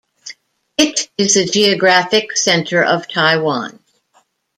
[0.79, 3.77] It is the geographic center of Taiwan.